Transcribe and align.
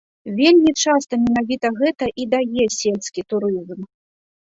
Вельмі 0.37 0.71
часта 0.83 1.19
менавіта 1.25 1.69
гэта 1.79 2.05
і 2.23 2.25
дае 2.33 2.63
сельскі 2.77 3.21
турызм. 3.35 3.79